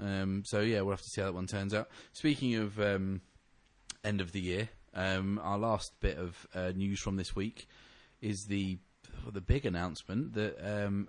[0.00, 1.88] Um, so yeah, we'll have to see how that one turns out.
[2.12, 3.20] Speaking of um,
[4.02, 7.68] end of the year, um, our last bit of uh, news from this week
[8.20, 8.78] is the
[9.30, 11.08] the big announcement that um,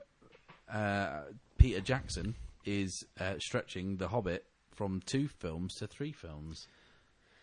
[0.71, 1.21] uh,
[1.57, 6.67] Peter Jackson is uh, stretching The Hobbit from two films to three films.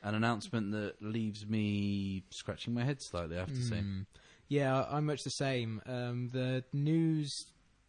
[0.03, 3.37] An announcement that leaves me scratching my head slightly.
[3.37, 3.77] I have to say.
[3.77, 4.07] Mm.
[4.49, 5.81] Yeah, I'm much the same.
[5.87, 7.47] Um, the news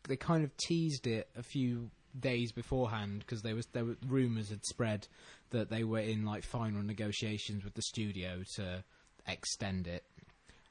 [0.08, 4.50] they kind of teased it a few days beforehand because there was there were rumors
[4.50, 5.08] had spread
[5.50, 8.84] that they were in like final negotiations with the studio to
[9.28, 10.04] extend it,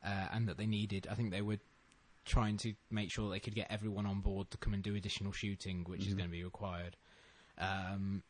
[0.05, 1.07] uh, and that they needed.
[1.11, 1.59] I think they were
[2.24, 5.32] trying to make sure they could get everyone on board to come and do additional
[5.32, 6.18] shooting, which is Mhm.
[6.18, 6.96] going to be required.
[7.58, 8.22] Um,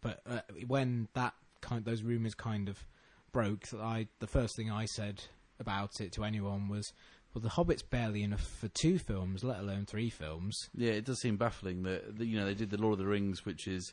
[0.00, 2.84] but uh, when that kind those rumors kind of
[3.32, 5.24] broke, I the first thing I said
[5.58, 6.92] about it to anyone was,
[7.32, 11.20] "Well, The Hobbit's barely enough for two films, let alone three films." Yeah, it does
[11.20, 13.92] seem baffling that, that you know they did the Lord of the Rings, which is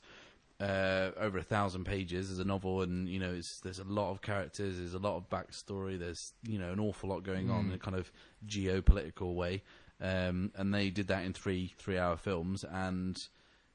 [0.64, 4.12] uh, over a thousand pages as a novel, and you know it's, there's a lot
[4.12, 7.66] of characters, there's a lot of backstory, there's you know an awful lot going on
[7.66, 7.68] Mm.
[7.70, 8.12] in a kind of
[8.48, 9.62] geopolitical way,
[10.02, 13.28] um, and they did that in three three-hour films, and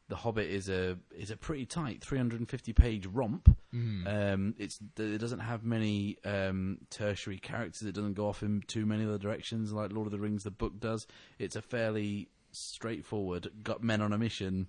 [0.08, 3.54] The Hobbit is a is a pretty tight 350 page romp.
[3.74, 4.06] Mm.
[4.34, 7.82] Um, it's it doesn't have many um, tertiary characters.
[7.86, 10.50] It doesn't go off in too many other directions like Lord of the Rings, the
[10.50, 11.06] book does.
[11.38, 13.50] It's a fairly straightforward.
[13.62, 14.68] Got men on a mission.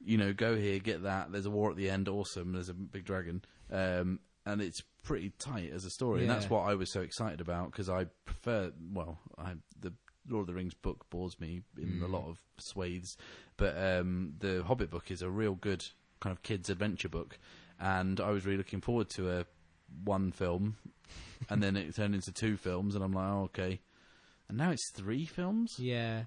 [0.00, 1.32] You know, go here, get that.
[1.32, 2.08] There's a war at the end.
[2.08, 2.52] Awesome.
[2.52, 6.22] There's a big dragon, um, and it's pretty tight as a story.
[6.22, 8.72] And that's what I was so excited about because I prefer.
[8.92, 9.92] Well, I, the
[10.28, 12.12] Lord of the Rings book bores me in a Mm.
[12.12, 13.16] lot of swathes,
[13.56, 15.86] but um, the Hobbit book is a real good
[16.20, 17.38] kind of kids adventure book
[17.78, 19.44] and I was really looking forward to a
[20.04, 20.76] one film,
[21.50, 23.80] and then it turned into two films, and I'm like, oh, okay,
[24.48, 25.76] and now it's three films.
[25.78, 26.24] Yeah,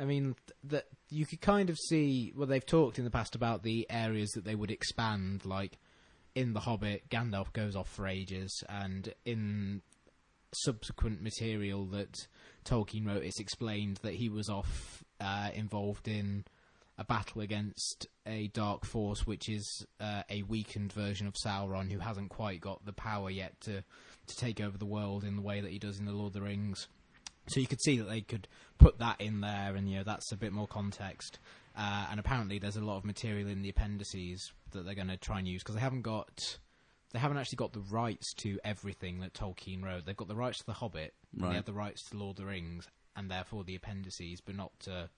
[0.00, 0.34] I mean
[0.64, 2.32] that you could kind of see.
[2.34, 5.44] Well, they've talked in the past about the areas that they would expand.
[5.44, 5.78] Like
[6.34, 9.82] in the Hobbit, Gandalf goes off for ages, and in
[10.52, 12.16] subsequent material that
[12.64, 16.44] Tolkien wrote, it's explained that he was off uh, involved in
[16.96, 21.98] a battle against a dark force, which is uh, a weakened version of Sauron, who
[21.98, 23.82] hasn't quite got the power yet to
[24.26, 26.34] to take over the world in the way that he does in the Lord of
[26.34, 26.88] the Rings.
[27.46, 28.46] So you could see that they could
[28.78, 31.38] put that in there, and you know that's a bit more context.
[31.76, 35.16] Uh, and apparently, there's a lot of material in the appendices that they're going to
[35.16, 36.58] try and use because they haven't got,
[37.12, 40.04] they haven't actually got the rights to everything that Tolkien wrote.
[40.04, 41.50] They've got the rights to the Hobbit, and Right.
[41.50, 44.72] they have the rights to Lord of the Rings, and therefore the appendices, but not
[44.80, 45.10] to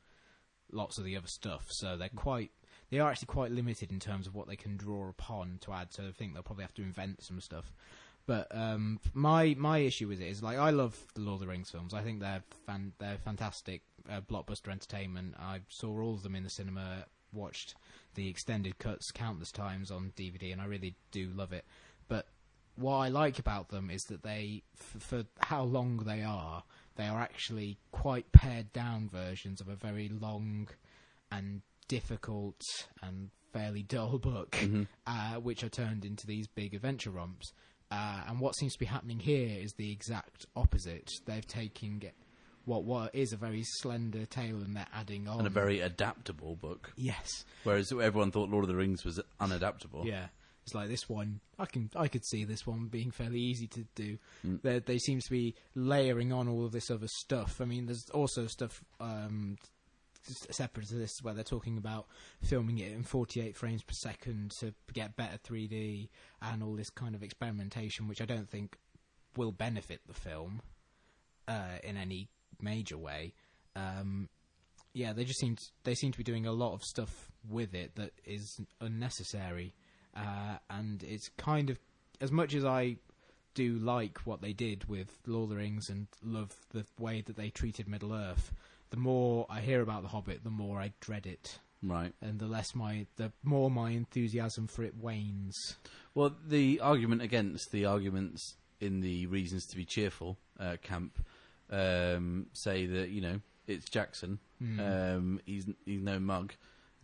[0.70, 1.66] lots of the other stuff.
[1.68, 2.50] So they're quite,
[2.90, 5.92] they are actually quite limited in terms of what they can draw upon to add.
[5.92, 7.72] So I think they'll probably have to invent some stuff.
[8.26, 11.46] But um, my my issue with it is like I love the Lord of the
[11.48, 11.92] Rings films.
[11.92, 15.34] I think they're fan, they're fantastic uh, blockbuster entertainment.
[15.38, 17.74] I saw all of them in the cinema, watched
[18.14, 21.64] the extended cuts countless times on DVD, and I really do love it.
[22.08, 22.26] But
[22.76, 26.62] what I like about them is that they, f- for how long they are,
[26.96, 30.68] they are actually quite pared down versions of a very long
[31.30, 34.86] and difficult and fairly dull book, Mhm.
[35.06, 37.52] uh, which are turned into these big adventure romps.
[37.92, 41.10] Uh, and what seems to be happening here is the exact opposite.
[41.26, 42.02] They've taken
[42.64, 46.56] what what is a very slender tale and they're adding on and a very adaptable
[46.56, 46.92] book.
[46.96, 50.06] yes, Whereas everyone thought Lord of the Rings was unadaptable.
[50.06, 50.28] yeah.
[50.64, 51.40] It's like this one.
[51.58, 54.16] I can I could see this one being fairly easy to do.
[54.46, 54.62] Mm.
[54.62, 57.60] They they seem to be layering on all of this other stuff.
[57.60, 59.56] I mean, there's also stuff um,
[60.24, 62.06] separate to this where they're talking about
[62.42, 66.08] filming it in 48 frames per second to get better 3D
[66.40, 68.76] and all this kind of experimentation, which I don't think
[69.36, 70.62] will benefit the film
[71.48, 72.28] uh, in any
[72.60, 73.34] major way.
[73.74, 74.28] Um,
[74.92, 77.74] yeah, they just seem to, they seem to be doing a lot of stuff with
[77.74, 79.74] it that is unnecessary,
[80.16, 81.78] uh, and it's kind of
[82.20, 82.96] as much as I
[83.54, 87.36] do like what they did with Lord of the Rings and love the way that
[87.36, 88.52] they treated Middle Earth.
[88.92, 92.12] The more I hear about the Hobbit, the more I dread it, Right.
[92.20, 95.76] and the less my the more my enthusiasm for it wanes.
[96.14, 101.18] Well, the argument against the arguments in the reasons to be cheerful uh, camp
[101.70, 104.38] um, say that you know it's Jackson.
[104.58, 106.52] Hmm, Um, he's he's no mug.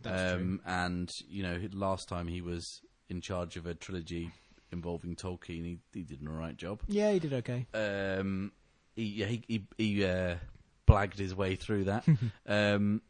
[0.01, 0.41] that's true.
[0.41, 4.31] um, and you know, last time he was in charge of a trilogy
[4.71, 6.81] involving Tolkien, he, he did an alright job.
[6.87, 7.65] Yeah, he did okay.
[7.73, 8.51] Um,
[8.95, 10.35] he yeah, he he, he uh,
[10.89, 12.05] blagged his way through that.
[12.47, 13.01] um,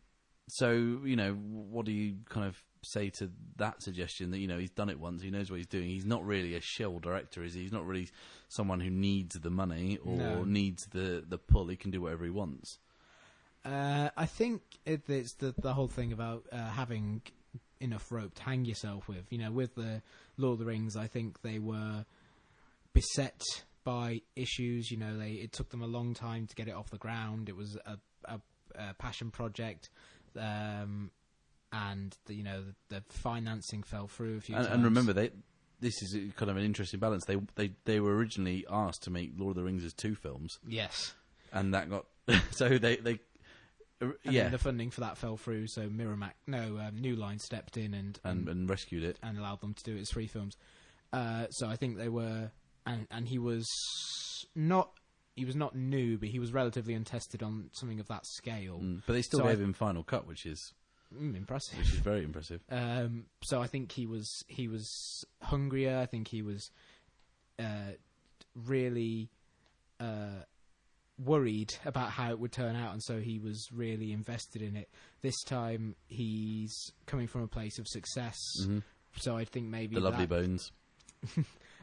[0.50, 4.58] so you know, what do you kind of say to that suggestion that you know
[4.58, 5.88] he's done it once, he knows what he's doing.
[5.88, 7.62] He's not really a shill director, is he?
[7.64, 8.10] He's not really
[8.48, 10.44] someone who needs the money or No.
[10.44, 11.68] needs the the pull.
[11.68, 12.78] He can do whatever he wants.
[13.66, 17.22] Uh, I think it, it's the the whole thing about uh, having
[17.82, 19.26] enough rope to hang yourself with.
[19.32, 20.02] You know, with the
[20.38, 22.06] Lord of the Rings, I think they were
[22.94, 23.42] beset
[23.84, 24.92] by issues.
[24.92, 27.50] You know, they it took them a long time to get it off the ground.
[27.50, 28.40] It was a, a,
[28.76, 29.90] a passion project,
[30.38, 31.12] um,
[31.72, 34.76] and the, you know the, the financing fell through a few And, times.
[34.76, 35.32] and remember, they
[35.82, 37.24] this is kind of an interesting balance.
[37.26, 40.60] They they they were originally asked to make Lord of the Rings as two films,
[40.68, 41.14] yes,
[41.54, 42.06] and that got
[42.52, 43.20] so they they
[44.02, 45.68] uh, and yeah the funding for that fell through.
[45.68, 49.18] So Miramax, no, um, New Line stepped in and and and rescued it.
[49.24, 50.58] and allowed them to do it as three films.
[51.12, 52.52] Uh, so I think they were,
[52.92, 53.66] and and he was
[54.56, 54.92] not
[55.36, 58.80] he was not new, but he was relatively untested on something of that scale.
[58.82, 60.74] Mm, but they still So I- gave him final cut, which is
[61.16, 61.78] Mm, impressive.
[61.80, 62.62] which is very impressive.
[62.70, 64.88] Um, so I think he was he was
[65.42, 65.98] hungrier.
[65.98, 66.70] I think he was
[67.58, 67.94] uh,
[68.56, 69.30] really
[70.00, 70.44] uh,
[71.18, 74.90] worried about how it would turn out, and so he was really invested in it.
[75.22, 76.74] This time he's
[77.08, 78.84] coming from a place of success, Mhm.
[79.18, 80.72] so I think maybe The lovely that, bones.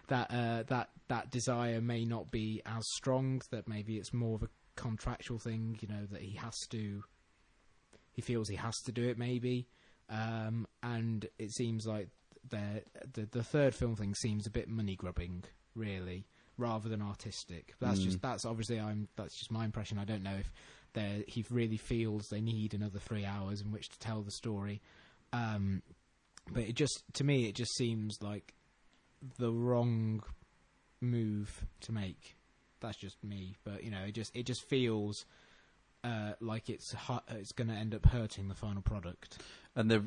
[0.08, 3.40] that uh, that that desire may not be as strong.
[3.50, 5.78] That maybe it's more of a contractual thing.
[5.80, 7.02] You know that he has to.
[8.12, 9.68] He feels he has to do it, maybe,
[10.08, 12.08] um, and it seems like
[12.48, 17.74] the the the third film thing seems a bit money grubbing, really, rather than artistic.
[17.78, 18.04] But that's Mm.
[18.04, 19.98] just that's obviously I'm that's just my impression.
[19.98, 20.50] I don't know if
[20.94, 24.80] they he really feels they need another three hours in which to tell the story.
[25.34, 25.82] Um,
[26.50, 28.54] but it just to me it just seems like
[29.38, 30.22] the wrong
[31.00, 32.36] move to make.
[32.80, 35.24] That's just me, but you know, it just it just feels
[36.04, 39.38] uh, like it's hu- it's going to end up hurting the final product.
[39.74, 40.04] and they're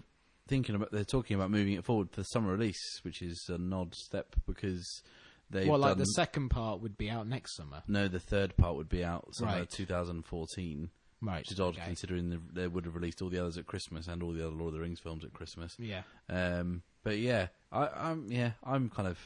[0.48, 3.94] thinking about they're talking about moving it forward for summer release, which is an odd
[3.96, 5.02] step because
[5.50, 8.56] they well, like done, the second part would be out next summer, no, the third
[8.56, 9.70] part would be out summer Right.
[9.70, 10.90] 2014,
[11.22, 11.40] right?
[11.40, 11.86] which is odd okay.
[11.86, 14.56] considering the, they would have released all the others at Christmas and all the other
[14.56, 15.76] Lord of the Rings films at Christmas.
[15.80, 19.18] Yeah, Um, but yeah, I, I'm yeah, I'm kind of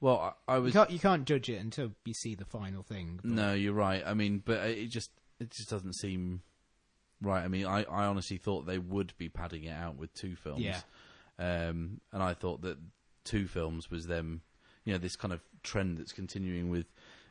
[0.00, 2.82] well, I, I you was can't you can't judge it until you see the final
[2.82, 3.20] thing.
[3.22, 4.02] but- no, you're right.
[4.04, 6.42] I mean, but it just it just doesn't seem
[7.20, 7.42] right.
[7.44, 10.60] I mean, I, I honestly thought they would be padding it out with two films.
[10.62, 10.80] Yeah.
[11.38, 12.78] Um, and I thought that
[13.24, 14.42] two films was them,
[14.84, 16.86] you know, this kind of trend that's continuing with,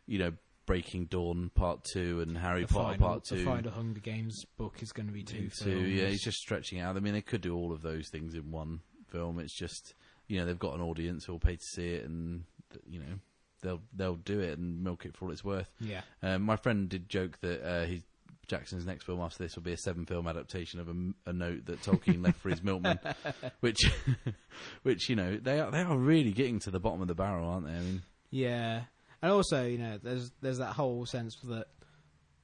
[0.08, 0.34] you know,
[0.66, 3.36] Breaking Dawn Part Two and Harry the Potter final, Part Two.
[3.38, 5.88] the final Hunger Games book is going to be two Two, films.
[5.90, 6.96] yeah, he's just stretching out.
[6.98, 9.40] I mean, they could do all of those things in one film.
[9.40, 9.94] It's just,
[10.32, 12.46] you know, they've got an audience who'll pay to see it, and
[12.90, 13.20] you know,
[13.62, 15.70] they'll they'll do it and milk it for all it's worth.
[15.82, 16.02] yeah.
[16.24, 18.04] Um, my friend did joke that uh, he,
[18.48, 21.82] Jackson's next film after this will be a seven-film adaptation of a, a note that
[21.82, 22.98] Tolkien left for his milkman,
[23.60, 23.92] which,
[24.84, 27.50] which you know they are they are really getting to the bottom of the barrel,
[27.50, 27.74] aren't they?
[27.74, 28.84] I mean, Yeah,
[29.22, 31.68] and also you know there's there's that whole sense that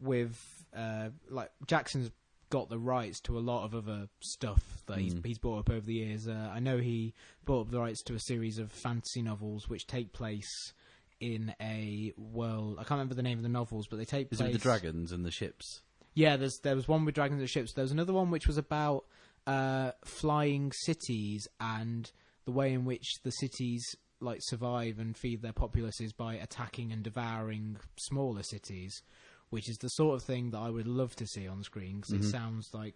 [0.02, 0.38] with
[0.76, 2.12] uh, like Jackson's
[2.49, 5.25] got the rights to a lot of other stuff that he's Mm.
[5.25, 6.27] he's brought up over the years.
[6.27, 7.13] Uh, I know he
[7.45, 10.73] bought up the rights to a series of fantasy novels which take place
[11.19, 12.75] in a world.
[12.79, 14.53] I can't remember the name of the novels, but they take is it place.
[14.53, 15.81] with the dragons and the ships?
[16.13, 17.73] Yeah, there's there was one with dragons and ships.
[17.73, 19.05] There was another one which was about
[19.45, 22.12] uh, flying cities and
[22.45, 23.83] the way in which the cities
[24.19, 29.01] like survive and feed their populaces by attacking and devouring smaller cities,
[29.49, 32.13] which is the sort of thing that I would love to see on screen because
[32.13, 32.19] Mhm.
[32.19, 32.95] it sounds like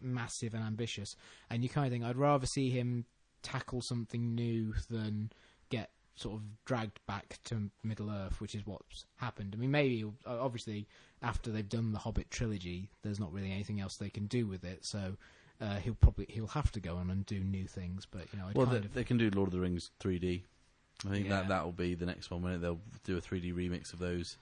[0.00, 1.16] massive and ambitious.
[1.50, 3.04] And you kind of think I'd rather see him
[3.42, 5.30] tackle something new than
[5.70, 9.54] get sort of dragged back to Middle Earth, which is what's happened.
[9.54, 10.88] I mean, maybe obviously
[11.22, 14.64] after they've done the Hobbit trilogy, there's not really anything else they can do with
[14.64, 14.84] it.
[14.84, 15.16] So
[15.60, 18.06] uh, he'll probably he'll have to go on and do new things.
[18.06, 19.90] But you know, I'd well, kind they, of they can do Lord of the Rings
[20.00, 20.42] 3D.
[21.06, 21.30] I think Yeah.
[21.40, 22.42] that that will be the next one.
[22.42, 22.58] Won't it?
[22.60, 24.36] They'll do a 3D remix of those.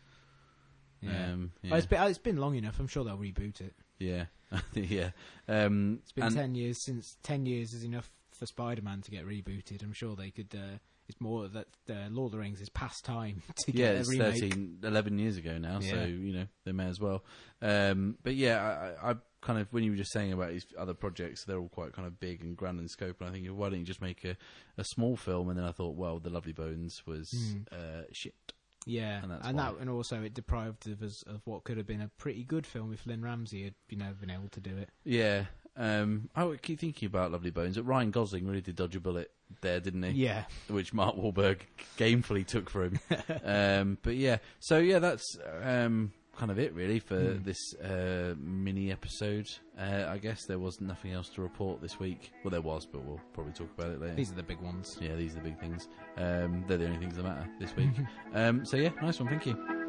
[1.07, 1.33] Yeah.
[1.33, 1.77] Um, Oh, yeah.
[1.77, 2.79] it's, been, it's been long enough.
[2.81, 3.75] I'm sure they'll reboot it.
[3.99, 4.27] yeah,
[4.75, 5.11] yeah.
[5.49, 9.27] Um, It's been and- ten years since ten years is enough for Spider-Man to get
[9.27, 9.83] rebooted.
[9.83, 10.55] I'm sure they could.
[10.55, 10.79] Uh,
[11.09, 14.11] it's more that uh, Lord of the Rings is past time to yeah, it's a
[14.11, 14.35] remake.
[14.41, 17.23] 13, 11 years ago now, so you know they may as well.
[17.63, 20.95] Um, but yeah, I, I, kind of when you were just saying about his other
[20.95, 23.71] projects, they're all quite kind of big and grand in scope, and I think why
[23.71, 24.37] don't you just make a,
[24.77, 25.49] a small film?
[25.49, 27.73] And then I thought, well, The Lovely Bones was Mm.
[27.73, 28.53] uh, shit.
[28.87, 32.01] Yeah, And and, that, and also it deprived of us of what could have been
[32.01, 34.89] a pretty good film if Lynne Ramsay had, you know, been able to do it.
[35.05, 37.77] Yeah, um, I would keep thinking about Lovely Bones.
[37.77, 39.31] But Ryan Gosling really did dodge a bullet
[39.61, 40.11] there, didn't he?
[40.13, 41.59] Yeah, which Mark Wahlberg
[41.99, 43.01] gamefully took for him.
[43.45, 47.43] um, but yeah, so yeah, that's um, kind of it really for Hmm.
[47.43, 49.49] this uh, mini episode.
[49.79, 52.33] Uh, I guess there was nothing else to report this week.
[52.45, 54.15] Well, there was, but we'll probably talk about it later.
[54.15, 54.97] these are the big ones.
[55.01, 55.89] yeah, these are the big things.
[56.17, 57.91] Um, they're the only things that matter this week.
[58.35, 59.29] um, so yeah, nice one.
[59.29, 59.86] Thank you.